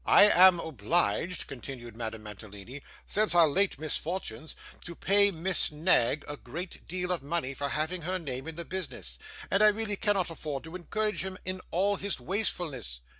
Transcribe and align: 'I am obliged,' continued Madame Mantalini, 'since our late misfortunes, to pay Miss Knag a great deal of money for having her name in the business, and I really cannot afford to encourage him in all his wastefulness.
'I 0.03 0.29
am 0.31 0.59
obliged,' 0.59 1.45
continued 1.45 1.95
Madame 1.95 2.23
Mantalini, 2.23 2.81
'since 3.05 3.35
our 3.35 3.47
late 3.47 3.77
misfortunes, 3.77 4.55
to 4.83 4.95
pay 4.95 5.29
Miss 5.29 5.71
Knag 5.71 6.25
a 6.27 6.37
great 6.37 6.87
deal 6.87 7.11
of 7.11 7.21
money 7.21 7.53
for 7.53 7.69
having 7.69 8.01
her 8.01 8.17
name 8.17 8.47
in 8.47 8.55
the 8.55 8.65
business, 8.65 9.19
and 9.51 9.61
I 9.61 9.67
really 9.67 9.95
cannot 9.97 10.31
afford 10.31 10.63
to 10.63 10.75
encourage 10.75 11.23
him 11.23 11.37
in 11.45 11.61
all 11.69 11.97
his 11.97 12.19
wastefulness. 12.19 13.01